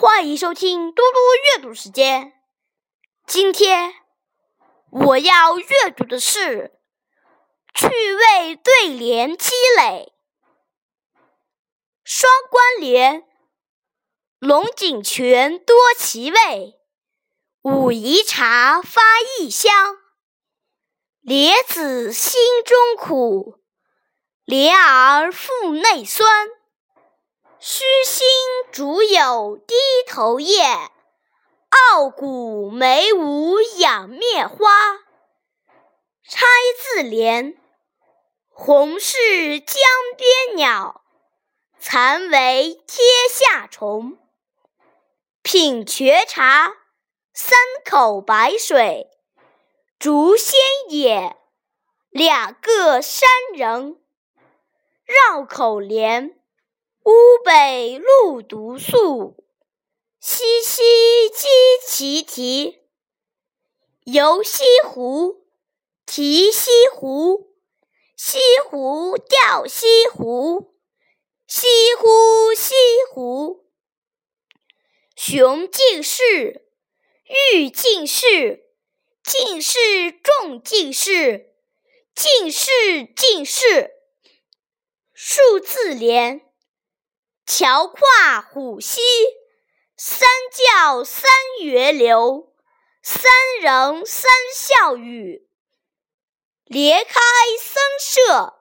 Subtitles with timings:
[0.00, 1.18] 欢迎收听嘟嘟
[1.56, 2.32] 阅读时间。
[3.26, 3.94] 今天
[4.92, 6.78] 我要阅读的是
[7.74, 10.12] 趣味对联积累。
[12.04, 13.24] 双关联：
[14.38, 16.78] 龙井泉多奇味，
[17.62, 19.02] 武夷茶发
[19.40, 19.98] 异香。
[21.22, 23.58] 莲子心中苦，
[24.44, 26.46] 莲儿腹内酸。
[27.60, 28.24] 虚心
[28.70, 29.74] 竹有低
[30.06, 30.62] 头叶，
[31.90, 34.68] 傲骨梅无仰面花。
[36.22, 36.46] 拆
[36.78, 37.60] 字联：
[38.50, 39.76] 红是江
[40.16, 41.02] 边鸟，
[41.80, 44.16] 蚕为阶下虫。
[45.42, 46.76] 品绝茶，
[47.32, 49.10] 三口白水，
[49.98, 51.36] 竹仙也，
[52.10, 54.00] 两个山人。
[55.04, 56.37] 绕口令。
[57.08, 59.42] 乌北路独宿，
[60.20, 60.82] 西溪
[61.30, 61.48] 鸡
[61.86, 62.82] 齐啼。
[64.04, 65.46] 游西湖，
[66.04, 67.56] 提西湖，
[68.14, 70.74] 西湖钓西湖，
[71.46, 71.66] 西
[71.98, 72.74] 湖西
[73.10, 73.64] 湖。
[75.16, 76.68] 雄进士，
[77.54, 78.68] 欲进士，
[79.24, 79.78] 进士
[80.12, 81.54] 重进士，
[82.14, 82.70] 进士
[83.16, 83.92] 进士。
[85.14, 86.44] 数字联。
[87.58, 89.00] 桥跨虎溪，
[89.96, 91.28] 三教三
[91.60, 92.52] 源流，
[93.02, 95.48] 三人三笑语。
[96.66, 97.18] 莲开
[97.60, 98.60] 僧舍，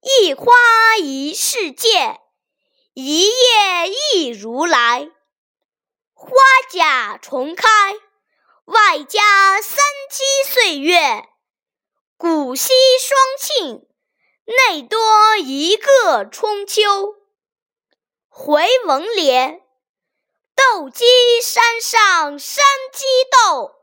[0.00, 0.52] 一花
[0.98, 2.18] 一世界，
[2.94, 5.08] 一叶一如来。
[6.12, 6.32] 花
[6.68, 7.68] 甲重开，
[8.64, 11.28] 外加三七岁月，
[12.16, 13.86] 古稀双庆，
[14.44, 17.23] 内多一个春秋。
[18.36, 19.62] 回文联：
[20.56, 21.04] 斗鸡
[21.40, 23.76] 山上山鸡斗，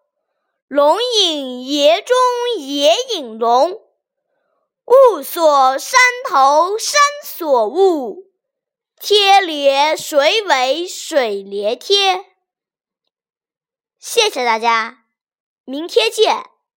[0.67, 2.17] 龙影野中
[2.59, 3.81] 野影龙。
[4.85, 5.97] 雾锁山
[6.27, 8.29] 头山锁雾，
[8.99, 12.25] 贴连水尾水连贴。
[13.99, 15.05] 谢谢大家，
[15.63, 16.50] 明天见。